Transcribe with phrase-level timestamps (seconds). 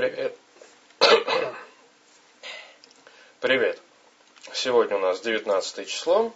[0.00, 0.34] Привет.
[3.40, 3.78] Привет.
[4.54, 6.32] Сегодня у нас 19 число.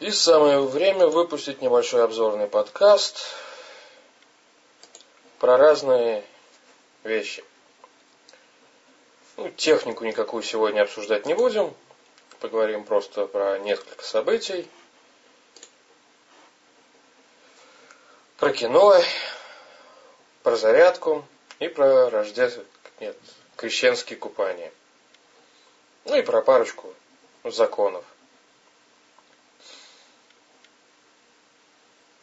[0.00, 3.24] И самое время выпустить небольшой обзорный подкаст
[5.38, 6.22] про разные
[7.02, 7.42] вещи.
[9.38, 11.74] Ну, технику никакую сегодня обсуждать не будем.
[12.40, 14.68] Поговорим просто про несколько событий.
[18.36, 19.00] Про кино,
[20.42, 21.24] про зарядку
[21.58, 22.66] и про рождественские,
[23.00, 23.16] нет,
[23.56, 24.72] крещенские купания.
[26.04, 26.94] Ну и про парочку
[27.44, 28.04] законов.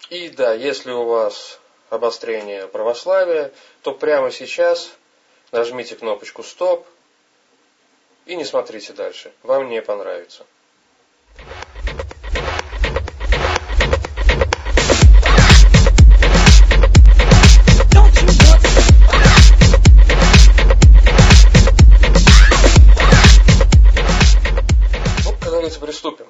[0.09, 1.59] И да, если у вас
[1.89, 3.51] обострение православия,
[3.81, 4.91] то прямо сейчас
[5.51, 6.87] нажмите кнопочку «Стоп»
[8.25, 9.33] и не смотрите дальше.
[9.43, 10.45] Вам не понравится.
[26.03, 26.29] Приступим.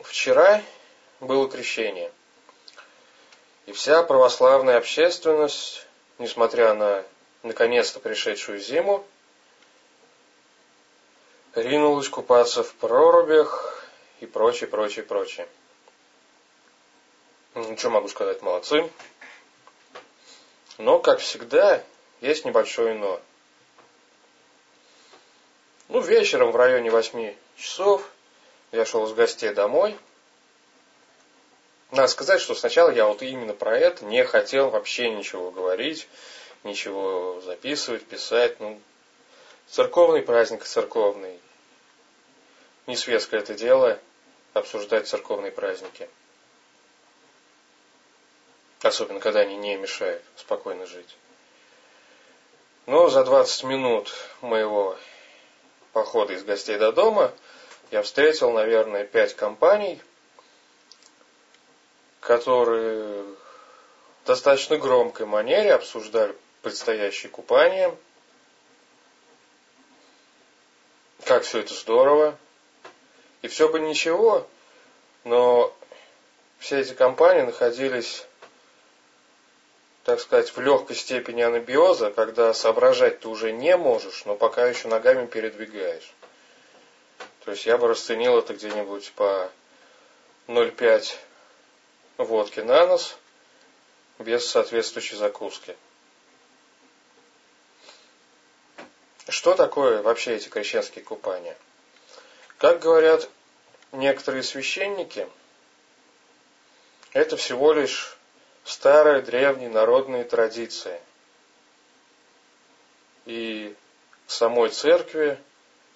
[0.00, 0.62] Вчера
[1.20, 2.10] было крещение.
[3.66, 5.86] И вся православная общественность,
[6.18, 7.04] несмотря на
[7.44, 9.06] наконец-то пришедшую зиму,
[11.54, 13.86] ринулась купаться в прорубях
[14.20, 15.48] и прочее, прочее, прочее.
[17.54, 18.90] Ну, что могу сказать, молодцы.
[20.78, 21.84] Но, как всегда,
[22.20, 23.20] есть небольшое но.
[25.88, 28.08] Ну, вечером в районе 8 часов
[28.72, 29.96] я шел с гостей домой.
[31.90, 36.08] Надо сказать, что сначала я вот именно про это не хотел вообще ничего говорить,
[36.64, 38.58] ничего записывать, писать.
[38.60, 38.80] Ну,
[39.68, 41.38] церковный праздник церковный.
[42.86, 44.00] Не светское это дело
[44.54, 46.08] обсуждать церковные праздники.
[48.82, 51.16] Особенно, когда они не мешают спокойно жить.
[52.86, 54.98] Но за 20 минут моего
[55.94, 57.32] похода из гостей до дома
[57.90, 60.02] я встретил, наверное, пять компаний,
[62.20, 67.96] которые в достаточно громкой манере обсуждали предстоящее купание.
[71.24, 72.36] Как все это здорово.
[73.42, 74.46] И все бы ничего,
[75.22, 75.74] но
[76.58, 78.26] все эти компании находились,
[80.04, 84.88] так сказать, в легкой степени анабиоза, когда соображать ты уже не можешь, но пока еще
[84.88, 86.12] ногами передвигаешь.
[87.44, 89.50] То есть я бы расценил это где-нибудь по
[90.46, 91.16] 0,5
[92.18, 93.16] водки на нос
[94.18, 95.74] без соответствующей закуски.
[99.26, 101.56] Что такое вообще эти крещенские купания?
[102.58, 103.28] Как говорят
[103.92, 105.26] некоторые священники,
[107.14, 108.18] это всего лишь
[108.64, 111.00] старая древняя народная традиция.
[113.26, 113.74] И
[114.26, 115.38] к самой церкви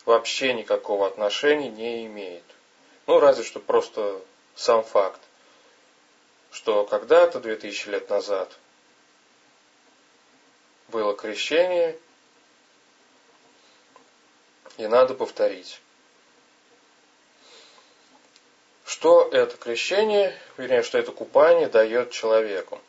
[0.05, 2.45] вообще никакого отношения не имеет.
[3.07, 4.21] Ну, разве что просто
[4.55, 5.21] сам факт,
[6.51, 8.51] что когда-то, 2000 лет назад,
[10.89, 11.99] было крещение,
[14.79, 15.81] и надо повторить.
[18.99, 22.81] Что это крещение, вернее, что это купание дает человеку?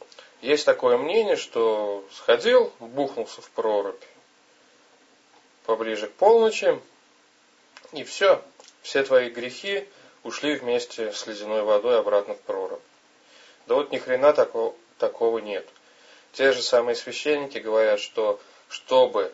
[0.42, 4.02] Есть такое мнение, что сходил, бухнулся в прорубь
[5.68, 6.82] поближе к полночи,
[7.92, 8.44] и все,
[8.82, 9.88] все твои грехи
[10.24, 12.82] ушли вместе с ледяной водой обратно в прорубь.
[13.68, 15.70] Да вот ни хрена такого, такого нет.
[16.34, 19.32] Те же самые священники говорят, что чтобы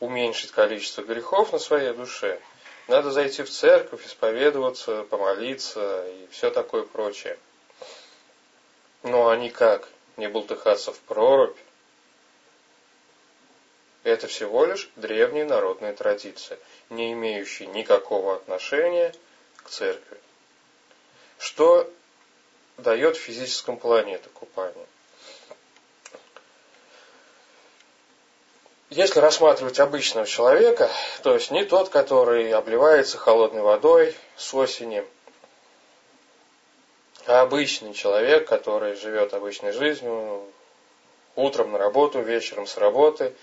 [0.00, 2.42] уменьшить количество грехов на своей душе,
[2.88, 7.38] надо зайти в церковь, исповедоваться, помолиться и все такое прочее.
[9.02, 9.88] Но они как?
[10.16, 11.56] Не бултыхаться в прорубь?
[14.04, 16.58] Это всего лишь древняя народная традиция,
[16.90, 19.14] не имеющая никакого отношения
[19.56, 20.18] к церкви.
[21.38, 21.88] Что
[22.78, 24.86] дает в физическом плане это купание?
[28.94, 30.90] Если рассматривать обычного человека,
[31.22, 35.02] то есть не тот, который обливается холодной водой с осени,
[37.24, 40.42] а обычный человек, который живет обычной жизнью,
[41.36, 43.34] утром на работу, вечером с работы,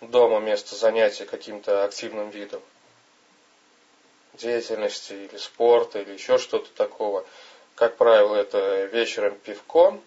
[0.00, 2.62] дома место занятия каким-то активным видом
[4.34, 7.26] деятельности или спорта или еще что-то такого.
[7.74, 9.98] Как правило, это вечером пивко,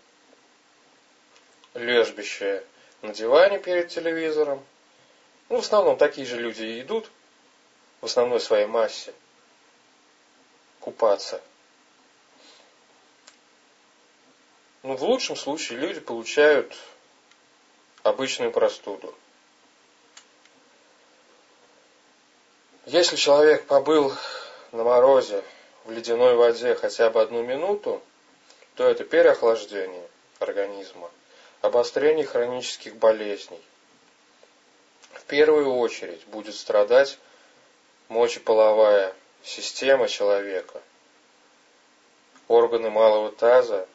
[1.74, 2.64] лежбище
[3.04, 4.66] на диване перед телевизором.
[5.50, 7.12] Ну, в основном такие же люди и идут,
[8.02, 9.14] в основной своей массе,
[10.80, 11.42] купаться.
[14.82, 16.76] Ну, в лучшем случае люди получают
[18.04, 19.14] обычную простуду.
[22.86, 24.14] Если человек побыл
[24.72, 25.44] на морозе
[25.84, 28.02] в ледяной воде хотя бы одну минуту,
[28.76, 30.08] то это переохлаждение
[30.40, 31.10] организма,
[31.64, 33.62] обострение хронических болезней.
[35.14, 37.18] В первую очередь будет страдать
[38.10, 40.82] мочеполовая система человека,
[42.50, 43.88] органы малого таза,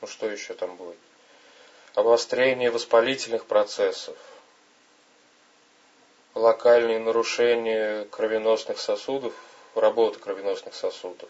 [0.00, 0.98] ну что еще там будет,
[1.94, 4.16] обострение воспалительных процессов,
[6.34, 9.34] локальные нарушения кровеносных сосудов,
[9.76, 11.28] работы кровеносных сосудов.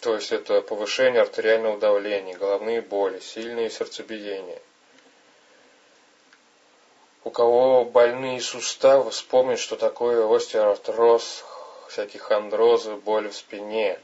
[0.00, 4.60] То есть это повышение артериального давления, головные боли, сильные сердцебиения.
[7.24, 11.44] У кого больные суставы, вспомнить, что такое остеоартроз,
[11.88, 13.98] всякие хондрозы, боли в спине.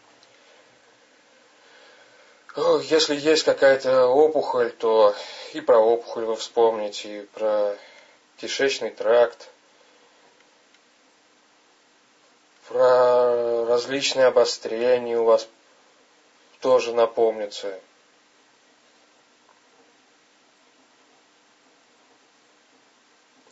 [2.82, 5.14] Если есть какая-то опухоль, то
[5.52, 7.76] и про опухоль вы вспомните, и про
[8.38, 9.48] кишечный тракт,
[12.68, 15.48] про различные обострения у вас
[16.64, 17.78] тоже напомнится.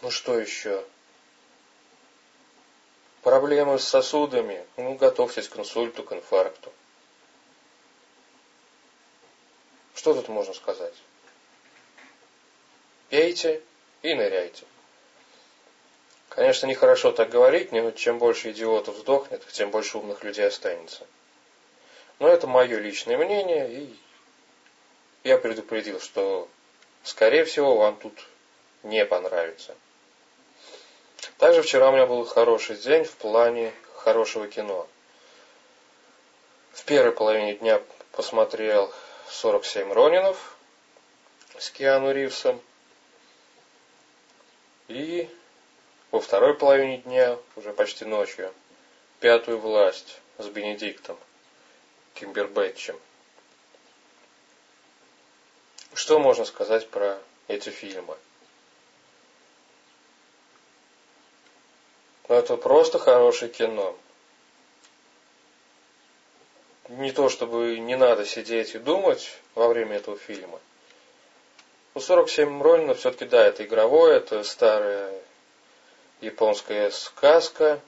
[0.00, 0.82] Ну что еще?
[3.20, 4.64] Проблемы с сосудами.
[4.78, 6.72] Ну, готовьтесь к инсульту, к инфаркту.
[9.94, 10.94] Что тут можно сказать?
[13.10, 13.62] Пейте
[14.00, 14.64] и ныряйте.
[16.30, 21.06] Конечно, нехорошо так говорить, но чем больше идиотов сдохнет, тем больше умных людей останется.
[22.22, 23.96] Но это мое личное мнение, и
[25.24, 26.48] я предупредил, что,
[27.02, 28.12] скорее всего, вам тут
[28.84, 29.74] не понравится.
[31.38, 34.86] Также вчера у меня был хороший день в плане хорошего кино.
[36.70, 37.82] В первой половине дня
[38.12, 38.94] посмотрел
[39.28, 40.56] 47 Ронинов
[41.58, 42.60] с Киану Ривзом.
[44.86, 45.28] И
[46.12, 48.54] во второй половине дня, уже почти ночью,
[49.18, 51.18] пятую власть с Бенедиктом
[52.14, 52.98] Кимбербэтчем.
[55.94, 57.18] Что можно сказать про
[57.48, 58.16] эти фильмы?
[62.28, 63.96] Ну, это просто хорошее кино.
[66.88, 70.58] Не то, чтобы не надо сидеть и думать во время этого фильма.
[71.94, 75.12] Ну, 47 Ронина все-таки, да, это игровое, это старая
[76.22, 77.80] японская сказка,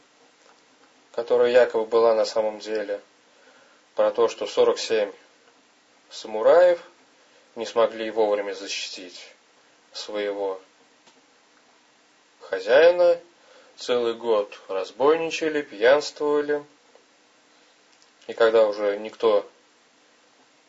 [1.12, 3.00] которая якобы была на самом деле,
[3.94, 5.12] про то, что 47
[6.10, 6.82] самураев
[7.56, 9.20] не смогли вовремя защитить
[9.92, 10.60] своего
[12.40, 13.20] хозяина,
[13.76, 16.64] целый год разбойничали, пьянствовали,
[18.26, 19.48] и когда уже никто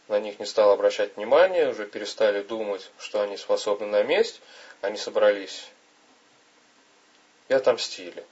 [0.07, 4.41] на них не стал обращать внимания, уже перестали думать, что они способны на месть,
[4.81, 5.67] они собрались
[7.47, 8.23] и отомстили.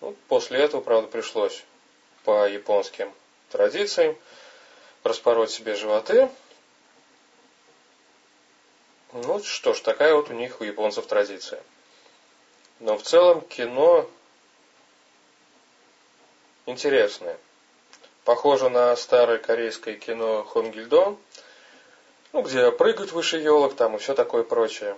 [0.00, 1.62] Ну, после этого, правда, пришлось
[2.24, 3.12] по японским
[3.52, 4.16] традициям
[5.04, 6.28] распороть себе животы.
[9.12, 11.62] Ну что ж, такая вот у них у японцев традиция.
[12.80, 14.08] Но в целом кино
[16.66, 17.38] интересное.
[18.24, 21.16] Похоже на старое корейское кино Хонгильдо,
[22.32, 24.96] ну, где прыгают выше елок там и все такое прочее.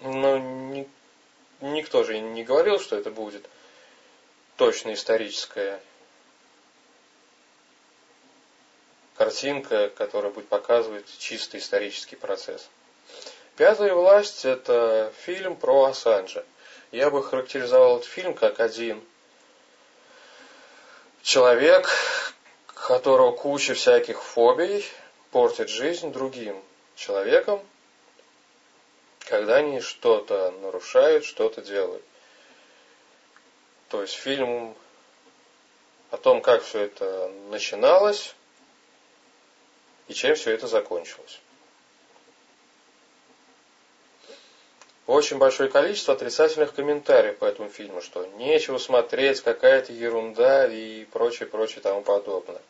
[0.00, 0.88] Но ни,
[1.60, 3.48] никто же не говорил, что это будет
[4.58, 5.80] точно историческая
[9.16, 12.68] картинка, которая будет показывать чисто исторический процесс.
[13.56, 16.44] Пятая власть– это фильм про Ассанжа.
[16.90, 19.02] Я бы характеризовал этот фильм как один
[21.22, 21.88] человек,
[22.74, 24.84] которого куча всяких фобий
[25.30, 26.60] портит жизнь другим
[26.96, 27.64] человеком,
[29.20, 32.02] когда они что-то нарушают, что-то делают.
[33.88, 34.74] То есть фильм
[36.10, 38.34] о том, как все это начиналось
[40.08, 41.40] и чем все это закончилось.
[45.06, 51.48] Очень большое количество отрицательных комментариев по этому фильму, что нечего смотреть, какая-то ерунда и прочее,
[51.48, 52.60] прочее тому подобное.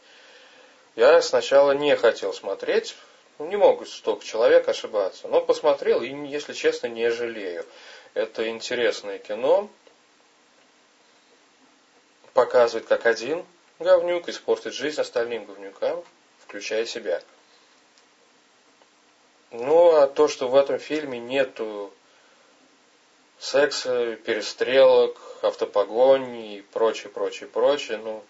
[0.95, 2.95] Я сначала не хотел смотреть,
[3.41, 5.27] не могут столько человек ошибаться.
[5.27, 7.65] Но посмотрел и, если честно, не жалею.
[8.15, 9.69] Это интересное кино.
[12.39, 13.45] Показывает, как один
[13.81, 16.05] говнюк испортит жизнь остальным говнюкам,
[16.39, 17.21] включая себя.
[19.51, 21.93] Ну, а то, что в этом фильме нету
[23.41, 28.23] секса, перестрелок, автопогони и прочее, прочее, прочее, ну,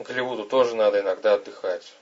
[0.00, 1.94] Голливуду тоже надо иногда отдыхать.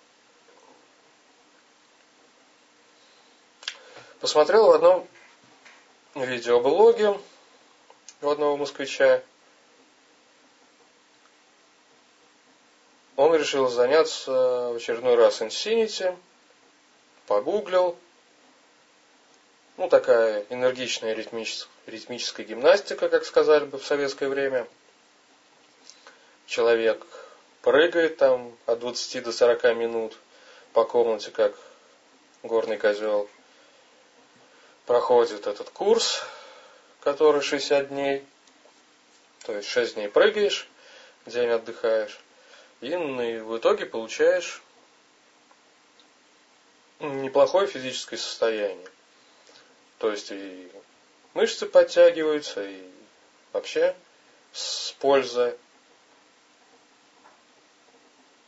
[4.21, 5.07] Посмотрел в одном
[6.15, 7.21] видеоблоге
[8.23, 9.23] у одного москвича.
[13.17, 16.17] Он решил заняться в очередной раз Infinity,
[17.27, 17.97] погуглил.
[19.77, 24.67] Ну, такая энергичная ритмическая, ритмическая гимнастика, как сказали бы в советское время.
[26.47, 27.05] Человек
[27.63, 30.17] прыгает там от 20 до 40 минут
[30.73, 31.55] по комнате, как
[32.43, 33.29] горный козел.
[34.87, 36.23] Проходит этот курс,
[37.01, 38.25] который 60 дней.
[39.47, 40.69] То есть 6 дней прыгаешь,
[41.27, 42.21] день отдыхаешь.
[42.85, 42.95] И
[43.39, 44.63] в итоге получаешь
[47.01, 48.87] неплохое физическое состояние.
[49.97, 50.71] То есть и
[51.33, 52.87] мышцы подтягиваются, и
[53.55, 53.97] вообще
[54.53, 55.57] с пользой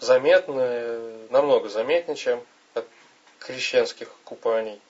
[0.01, 1.01] заметно,
[1.31, 2.87] намного заметнее, чем от
[3.39, 4.83] крещенских купаний.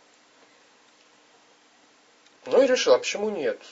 [2.47, 3.63] Ну и решил, а почему нет?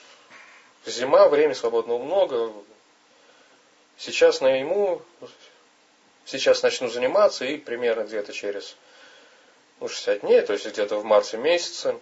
[0.87, 2.53] Зима, время свободного много.
[3.97, 5.03] Сейчас найму,
[6.25, 8.77] сейчас начну заниматься и примерно где-то через
[9.81, 11.99] ну, 60 дней, то есть где-то в марте месяце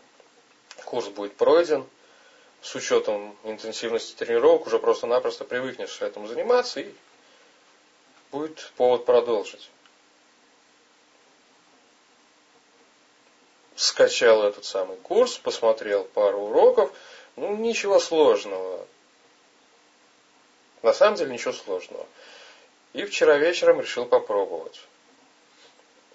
[0.85, 1.87] курс будет пройден.
[2.61, 6.95] С учетом интенсивности тренировок уже просто-напросто привыкнешь этому заниматься и
[8.31, 9.69] будет повод продолжить.
[13.75, 16.93] Скачал этот самый курс, посмотрел пару уроков.
[17.35, 18.87] Ну, ничего сложного.
[20.83, 22.07] На самом деле ничего сложного.
[22.93, 24.81] И вчера вечером решил попробовать.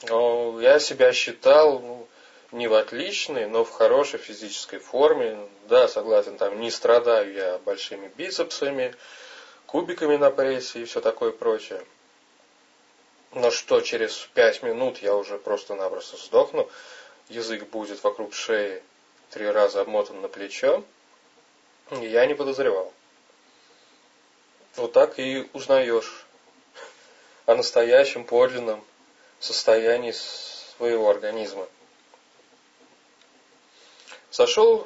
[0.03, 2.07] Я себя считал ну,
[2.51, 5.39] не в отличной, но в хорошей физической форме.
[5.67, 8.93] Да, согласен, там не страдаю я большими бицепсами,
[9.65, 11.84] кубиками на прессе и все такое прочее.
[13.34, 16.69] Но что через пять минут я уже просто-напросто сдохну,
[17.27, 18.84] язык будет вокруг шеи
[19.31, 20.84] три раза обмотан на плечо,
[21.91, 22.93] я не подозревал.
[24.75, 26.26] Вот так и узнаешь
[27.47, 28.83] о настоящем, подлинном
[29.39, 31.65] состоянии своего организма.
[34.29, 34.85] Сошел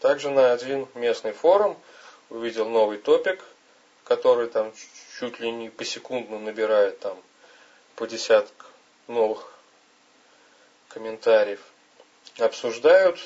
[0.00, 1.78] также на один местный форум,
[2.30, 3.44] увидел новый топик,
[4.04, 4.72] который там
[5.18, 7.22] чуть ли не посекундно набирает там
[7.94, 8.66] по десяток
[9.06, 9.52] новых
[10.88, 11.60] комментариев.
[12.38, 13.20] Обсуждают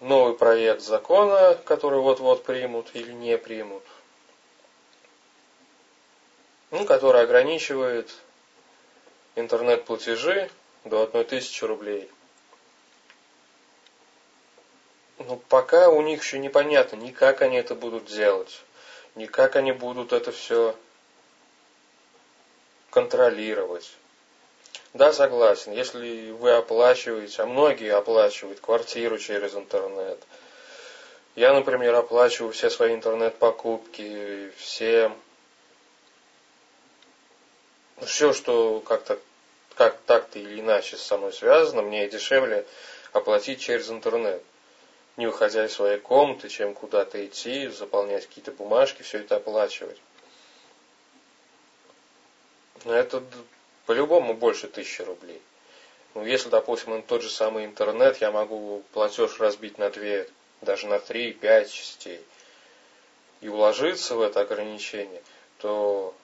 [0.00, 3.82] новый проект закона, который вот-вот примут или не примут,
[6.70, 8.10] ну, который ограничивает
[9.34, 10.50] интернет-платежи
[10.84, 12.10] до 1000 рублей.
[15.18, 18.62] Ну, пока у них еще непонятно, ни как они это будут делать,
[19.14, 20.74] ни как они будут это все
[22.90, 23.90] контролировать.
[24.94, 30.18] Да, согласен, если вы оплачиваете, а многие оплачивают квартиру через интернет.
[31.36, 35.12] Я, например, оплачиваю все свои интернет-покупки, все
[38.06, 39.18] все, что как-то
[39.80, 42.66] как так-то или иначе со мной связано, мне дешевле
[43.12, 44.42] оплатить через интернет.
[45.16, 49.96] Не выходя из своей комнаты, чем куда-то идти, заполнять какие-то бумажки, все это оплачивать.
[52.84, 53.22] Это
[53.86, 55.40] по-любому больше тысячи рублей.
[56.14, 60.28] Ну, если, допустим, тот же самый интернет, я могу платеж разбить на две,
[60.60, 62.20] даже на три, пять частей,
[63.40, 65.22] и уложиться в это ограничение,
[65.58, 66.14] то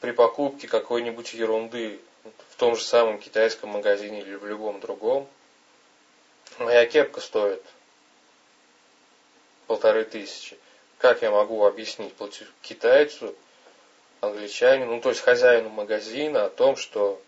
[0.00, 2.00] при покупке какой-нибудь ерунды
[2.50, 5.28] в том же самом китайском магазине или в любом другом,
[6.58, 7.62] моя кепка стоит
[9.66, 10.58] полторы тысячи.
[10.98, 12.14] Как я могу объяснить
[12.62, 13.34] китайцу,
[14.20, 17.20] англичанину, ну то есть хозяину магазина о том, что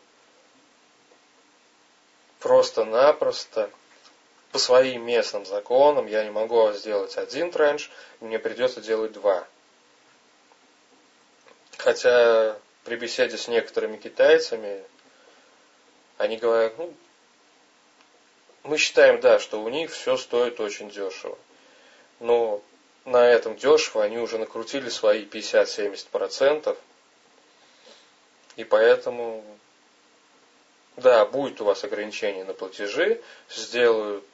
[2.41, 3.71] просто-напросто
[4.50, 9.47] по своим местным законам я не могу сделать один транш, мне придется делать два.
[11.83, 14.85] Хотя при беседе с некоторыми китайцами
[16.17, 16.95] они говорят, ну,
[18.62, 21.37] мы считаем, да, что у них все стоит очень дешево.
[22.21, 22.62] Но
[23.05, 26.79] на этом дешево они уже накрутили свои 50-70%.
[28.55, 29.45] И поэтому,
[30.97, 33.21] да, будет у вас ограничение на платежи,
[33.51, 34.25] сделают,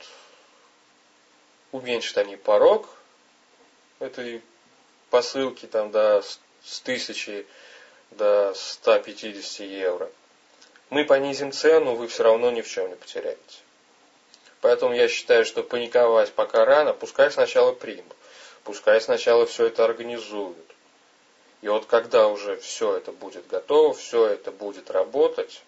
[1.72, 2.90] уменьшат они порог
[4.00, 4.42] этой
[5.08, 6.22] посылки там до
[6.64, 7.46] с тысячи
[8.10, 10.10] до 150 евро.
[10.90, 13.38] Мы понизим цену, вы все равно ни в чем не потеряете.
[14.60, 18.16] Поэтому я считаю, что паниковать пока рано, пускай сначала примут,
[18.64, 20.56] пускай сначала все это организуют.
[21.60, 25.62] И вот когда уже все это будет готово, все это будет работать,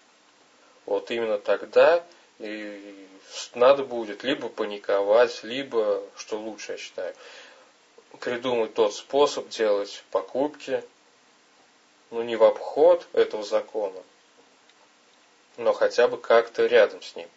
[0.85, 2.03] вот именно тогда
[2.39, 3.07] и
[3.55, 7.13] надо будет либо паниковать, либо, что лучше, я считаю,
[8.21, 10.83] придумать тот способ делать покупки,
[12.11, 14.01] ну не в обход этого закона,
[15.57, 17.27] но хотя бы как-то рядом с ним.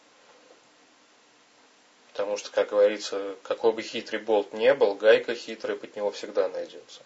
[2.12, 6.48] Потому что, как говорится, какой бы хитрый болт не был, гайка хитрая под него всегда
[6.48, 7.02] найдется.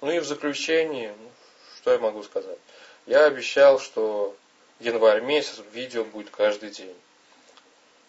[0.00, 1.30] Ну и в заключение, ну,
[1.76, 2.58] что я могу сказать?
[3.06, 4.34] Я обещал, что
[4.78, 6.96] январь месяц видео будет каждый день.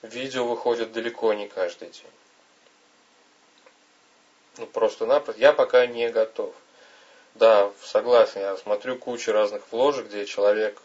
[0.03, 2.20] Видео выходит далеко не каждый день.
[4.57, 5.41] Ну, просто-напросто.
[5.41, 6.53] Я пока не готов.
[7.35, 10.81] Да, согласен, я смотрю кучу разных вложек, где человек,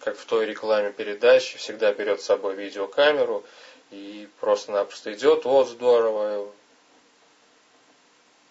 [0.00, 3.44] как в той рекламе передачи, всегда берет с собой видеокамеру
[3.90, 6.48] и просто-напросто идет, вот здорово,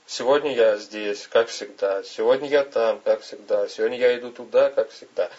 [0.05, 2.03] Сегодня я здесь, как всегда.
[2.03, 3.67] Сегодня я там, как всегда.
[3.67, 5.29] Сегодня я иду туда, как всегда.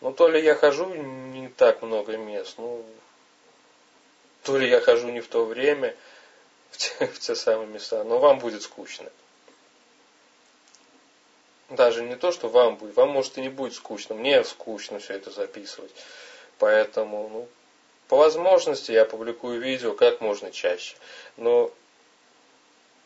[0.00, 2.84] Ну, то ли я хожу не так много мест, ну,
[4.42, 5.96] то ли я хожу не в то время,
[6.76, 9.10] в те, в те самые места, но вам будет скучно.
[11.70, 15.14] Даже не то, что вам будет, вам может и не будет скучно, мне скучно все
[15.14, 15.90] это записывать.
[16.58, 17.48] Поэтому, ну,
[18.08, 20.96] по возможности я публикую видео как можно чаще.
[21.36, 21.72] Но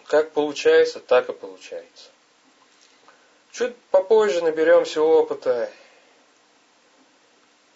[0.05, 2.11] как получается, так и получается.
[3.53, 5.71] Чуть попозже наберемся опыта,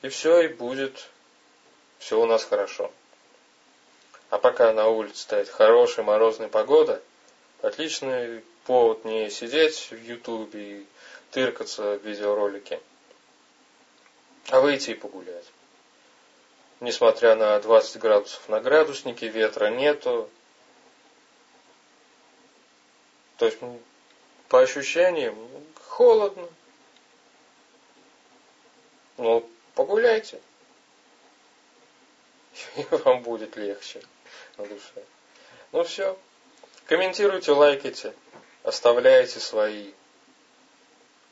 [0.02, 1.08] и все, и будет
[1.98, 2.92] все у нас хорошо.
[4.30, 7.02] А пока на улице стоит хорошая морозная погода,
[7.62, 10.86] отличный повод не сидеть в Ютубе и
[11.30, 12.80] тыркаться в видеоролике,
[14.48, 15.44] а выйти и погулять.
[16.80, 20.28] Несмотря на 20 градусов на градуснике, ветра нету,
[23.36, 23.58] то есть,
[24.48, 25.36] по ощущениям,
[25.80, 26.48] холодно.
[29.16, 30.40] Ну, погуляйте.
[32.76, 34.02] И вам будет легче
[34.58, 35.04] душе.
[35.72, 36.16] Ну все.
[36.86, 38.14] Комментируйте, лайкайте,
[38.62, 39.92] оставляйте свои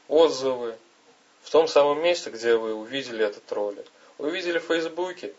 [0.08, 0.76] отзывы
[1.42, 3.86] в том самом месте, где вы увидели этот ролик.
[4.18, 5.34] Увидели в Фейсбуке,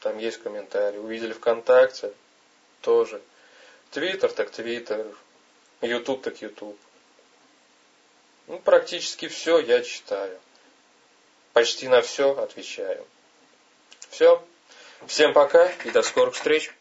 [0.00, 0.98] там есть комментарии.
[0.98, 2.12] Увидели ВКонтакте,
[2.80, 3.20] тоже.
[3.90, 5.06] Твиттер, так Твиттер.
[5.80, 6.78] YouTube так YouTube.
[8.46, 10.38] Ну, практически все я читаю.
[11.52, 13.06] Почти на все отвечаю.
[14.10, 14.42] Все.
[15.06, 16.72] Всем пока и до скорых встреч.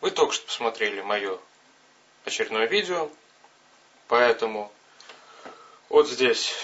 [0.00, 1.38] Вы только что посмотрели мое
[2.24, 3.10] очередное видео,
[4.08, 4.72] поэтому
[5.88, 6.54] вот здесь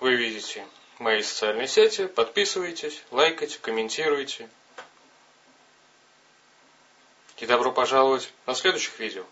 [0.00, 0.66] вы видите
[0.98, 4.48] мои социальные сети, подписывайтесь, лайкайте, комментируйте.
[7.38, 9.24] И добро пожаловать на следующих видео.